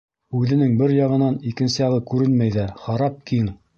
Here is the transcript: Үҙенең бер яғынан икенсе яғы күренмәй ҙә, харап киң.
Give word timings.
Үҙенең 0.37 0.71
бер 0.79 0.93
яғынан 0.95 1.37
икенсе 1.51 1.83
яғы 1.85 2.03
күренмәй 2.13 2.55
ҙә, 2.57 2.67
харап 2.87 3.21
киң. 3.33 3.53